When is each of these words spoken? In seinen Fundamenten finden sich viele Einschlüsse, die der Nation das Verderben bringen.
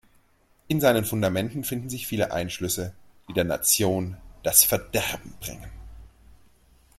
In 0.67 0.81
seinen 0.81 1.05
Fundamenten 1.05 1.63
finden 1.63 1.87
sich 1.91 2.07
viele 2.07 2.31
Einschlüsse, 2.31 2.95
die 3.29 3.33
der 3.33 3.43
Nation 3.43 4.17
das 4.41 4.63
Verderben 4.63 5.35
bringen. 5.39 5.69